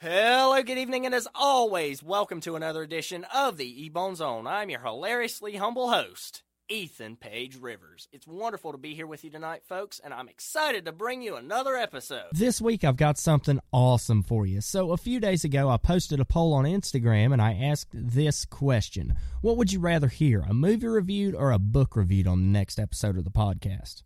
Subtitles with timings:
[0.00, 4.46] Hello, good evening, and as always, welcome to another edition of the Ebone Zone.
[4.46, 8.06] I'm your hilariously humble host, Ethan Page Rivers.
[8.12, 11.34] It's wonderful to be here with you tonight, folks, and I'm excited to bring you
[11.34, 12.26] another episode.
[12.30, 14.60] This week I've got something awesome for you.
[14.60, 18.44] So, a few days ago, I posted a poll on Instagram and I asked this
[18.44, 22.56] question What would you rather hear, a movie reviewed or a book reviewed on the
[22.56, 24.04] next episode of the podcast?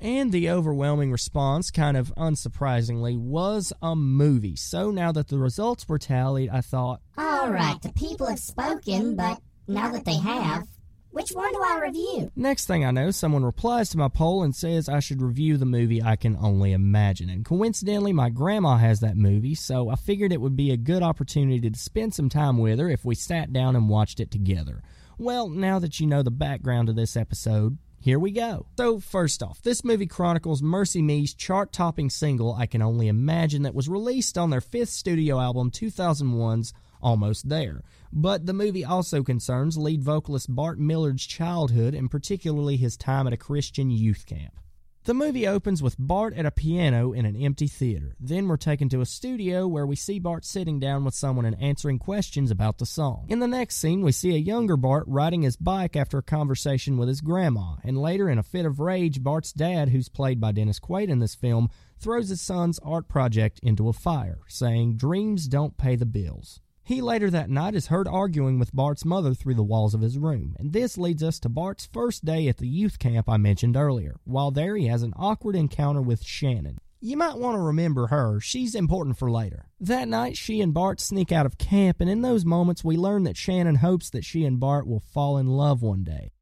[0.00, 4.56] And the overwhelming response, kind of unsurprisingly, was a movie.
[4.56, 9.16] So now that the results were tallied, I thought, All right, the people have spoken,
[9.16, 10.66] but now that they have,
[11.10, 12.32] which one do I review?
[12.34, 15.64] Next thing I know, someone replies to my poll and says I should review the
[15.64, 17.30] movie I Can Only Imagine.
[17.30, 21.04] And coincidentally, my grandma has that movie, so I figured it would be a good
[21.04, 24.82] opportunity to spend some time with her if we sat down and watched it together.
[25.16, 28.66] Well, now that you know the background of this episode, here we go.
[28.76, 33.74] So, first off, this movie chronicles MercyMe's chart topping single, I Can Only Imagine, that
[33.74, 37.82] was released on their fifth studio album, 2001's Almost There.
[38.12, 43.32] But the movie also concerns lead vocalist Bart Millard's childhood and particularly his time at
[43.32, 44.60] a Christian youth camp.
[45.04, 48.16] The movie opens with Bart at a piano in an empty theater.
[48.18, 51.60] Then we're taken to a studio where we see Bart sitting down with someone and
[51.60, 53.26] answering questions about the song.
[53.28, 56.96] In the next scene, we see a younger Bart riding his bike after a conversation
[56.96, 57.74] with his grandma.
[57.84, 61.18] And later, in a fit of rage, Bart's dad, who's played by Dennis Quaid in
[61.18, 61.68] this film,
[61.98, 66.60] throws his son's art project into a fire, saying, Dreams don't pay the bills.
[66.86, 70.18] He later that night is heard arguing with Bart's mother through the walls of his
[70.18, 73.74] room, and this leads us to Bart's first day at the youth camp I mentioned
[73.74, 74.16] earlier.
[74.24, 76.76] While there, he has an awkward encounter with Shannon.
[77.00, 79.64] You might want to remember her, she's important for later.
[79.80, 83.22] That night, she and Bart sneak out of camp, and in those moments, we learn
[83.22, 86.32] that Shannon hopes that she and Bart will fall in love one day.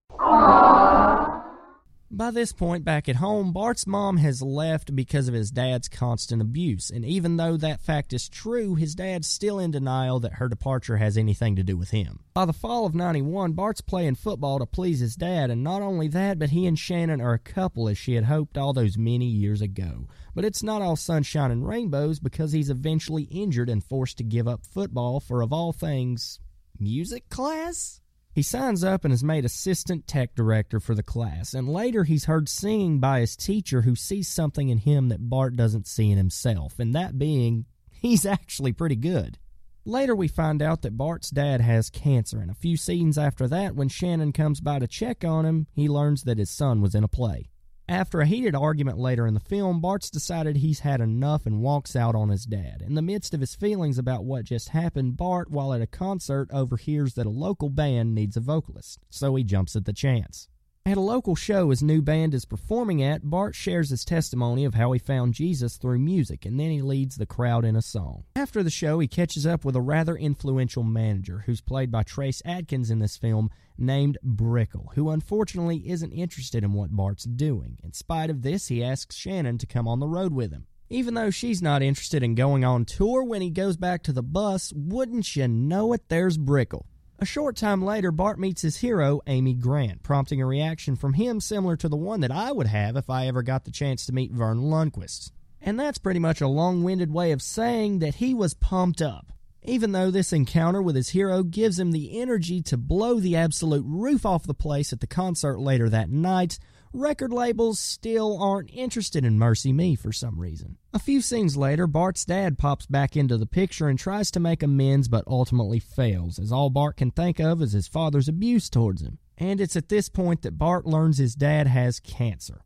[2.14, 6.42] By this point, back at home, Bart's mom has left because of his dad's constant
[6.42, 10.46] abuse, and even though that fact is true, his dad's still in denial that her
[10.46, 12.20] departure has anything to do with him.
[12.34, 16.06] By the fall of 91, Bart's playing football to please his dad, and not only
[16.08, 19.24] that, but he and Shannon are a couple as she had hoped all those many
[19.24, 20.06] years ago.
[20.34, 24.46] But it's not all sunshine and rainbows because he's eventually injured and forced to give
[24.46, 26.40] up football for, of all things,
[26.78, 28.01] music class?
[28.34, 32.24] He signs up and is made assistant tech director for the class, and later he's
[32.24, 36.16] heard singing by his teacher who sees something in him that Bart doesn't see in
[36.16, 39.38] himself, and that being, he's actually pretty good.
[39.84, 43.74] Later, we find out that Bart's dad has cancer, and a few scenes after that,
[43.74, 47.04] when Shannon comes by to check on him, he learns that his son was in
[47.04, 47.50] a play.
[47.88, 51.96] After a heated argument later in the film, Bart's decided he's had enough and walks
[51.96, 52.80] out on his dad.
[52.80, 56.48] In the midst of his feelings about what just happened, Bart, while at a concert,
[56.52, 60.48] overhears that a local band needs a vocalist, so he jumps at the chance.
[60.84, 64.74] At a local show his new band is performing at, Bart shares his testimony of
[64.74, 68.24] how he found Jesus through music, and then he leads the crowd in a song.
[68.34, 72.42] After the show, he catches up with a rather influential manager, who's played by Trace
[72.44, 73.48] Adkins in this film,
[73.78, 77.78] named Brickell, who unfortunately isn't interested in what Bart's doing.
[77.84, 80.66] In spite of this, he asks Shannon to come on the road with him.
[80.90, 84.22] Even though she's not interested in going on tour when he goes back to the
[84.22, 86.86] bus, wouldn't you know it, there's Brickell.
[87.22, 91.38] A short time later, Bart meets his hero, Amy Grant, prompting a reaction from him
[91.38, 94.12] similar to the one that I would have if I ever got the chance to
[94.12, 95.30] meet Verne Lundquist.
[95.60, 99.32] And that's pretty much a long winded way of saying that he was pumped up.
[99.62, 103.84] Even though this encounter with his hero gives him the energy to blow the absolute
[103.86, 106.58] roof off the place at the concert later that night,
[106.92, 110.76] record labels still aren't interested in MercyMe for some reason.
[110.92, 114.62] A few scenes later, Bart's dad pops back into the picture and tries to make
[114.62, 119.02] amends but ultimately fails, as all Bart can think of is his father's abuse towards
[119.02, 119.18] him.
[119.38, 122.62] And it's at this point that Bart learns his dad has cancer.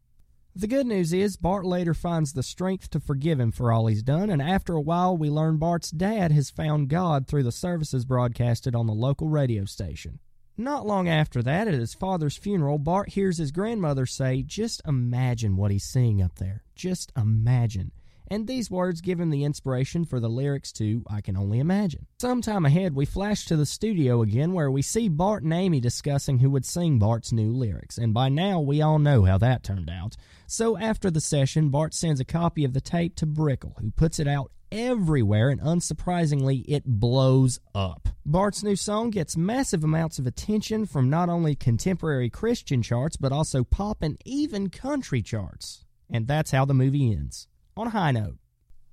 [0.54, 4.02] The good news is, Bart later finds the strength to forgive him for all he's
[4.02, 8.06] done, and after a while, we learn Bart's dad has found God through the services
[8.06, 10.18] broadcasted on the local radio station.
[10.58, 15.56] Not long after that, at his father's funeral, Bart hears his grandmother say, Just imagine
[15.56, 16.62] what he's seeing up there.
[16.74, 17.92] Just imagine.
[18.28, 22.06] And these words give him the inspiration for the lyrics to I Can Only Imagine.
[22.18, 26.38] Sometime ahead, we flash to the studio again where we see Bart and Amy discussing
[26.38, 29.90] who would sing Bart's new lyrics, and by now we all know how that turned
[29.90, 30.16] out.
[30.46, 34.18] So after the session, Bart sends a copy of the tape to Brickell, who puts
[34.18, 38.08] it out everywhere, and unsurprisingly, it blows up.
[38.24, 43.32] Bart's new song gets massive amounts of attention from not only contemporary Christian charts, but
[43.32, 45.84] also pop and even country charts.
[46.10, 47.48] And that's how the movie ends.
[47.76, 48.38] On a high note.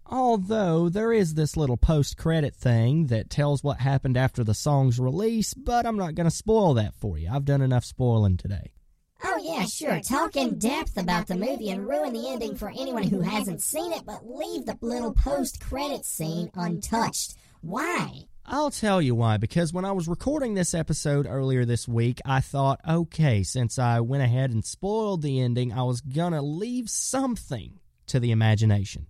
[0.06, 5.00] Although there is this little post credit thing that tells what happened after the song's
[5.00, 7.30] release, but I'm not going to spoil that for you.
[7.31, 8.74] I've done enough spoiling today.
[9.44, 10.00] Yeah, sure.
[10.00, 13.92] Talk in depth about the movie and ruin the ending for anyone who hasn't seen
[13.92, 17.36] it, but leave the little post credit scene untouched.
[17.60, 18.28] Why?
[18.45, 22.40] I'll tell you why, because when I was recording this episode earlier this week, I
[22.40, 27.80] thought, okay, since I went ahead and spoiled the ending, I was gonna leave something
[28.07, 29.07] to the imagination.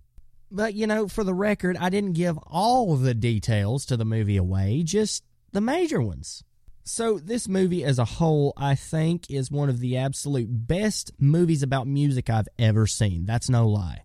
[0.50, 4.36] But, you know, for the record, I didn't give all the details to the movie
[4.36, 5.22] away, just
[5.52, 6.42] the major ones.
[6.84, 11.62] So, this movie as a whole, I think, is one of the absolute best movies
[11.62, 13.24] about music I've ever seen.
[13.24, 14.04] That's no lie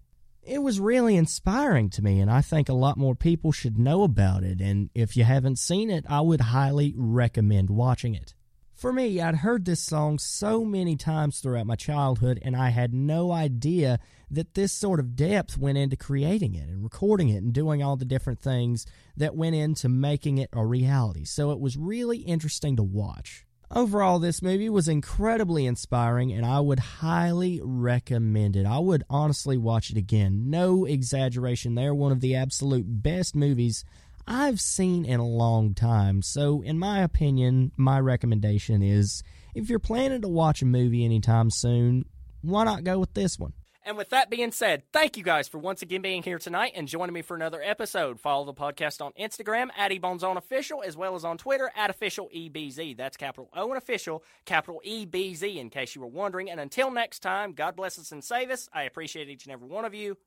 [0.50, 4.04] it was really inspiring to me, and I think a lot more people should know
[4.04, 4.60] about it.
[4.60, 8.34] And if you haven't seen it, I would highly recommend watching it.
[8.80, 12.94] For me, I'd heard this song so many times throughout my childhood, and I had
[12.94, 14.00] no idea
[14.32, 17.98] that this sort of depth went into creating it and recording it and doing all
[17.98, 18.86] the different things
[19.18, 21.26] that went into making it a reality.
[21.26, 23.46] So it was really interesting to watch.
[23.70, 28.66] Overall, this movie was incredibly inspiring, and I would highly recommend it.
[28.66, 30.50] I would honestly watch it again.
[30.50, 31.94] No exaggeration there.
[31.94, 33.84] One of the absolute best movies
[34.32, 36.22] I've seen in a long time.
[36.22, 39.24] So, in my opinion, my recommendation is
[39.56, 42.06] if you're planning to watch a movie anytime soon,
[42.44, 43.54] why not go with this one?
[43.84, 46.88] And with that being said, thank you guys for once again being here tonight and
[46.88, 48.20] joining me for another episode.
[48.20, 49.92] Follow the podcast on Instagram at
[50.38, 52.98] Official as well as on Twitter at EbZ.
[52.98, 56.52] That's capital O and official, capital EBZ in case you were wondering.
[56.52, 58.70] And until next time, God bless us and save us.
[58.72, 60.18] I appreciate each and every one of you,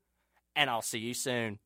[0.57, 1.59] and I'll see you soon.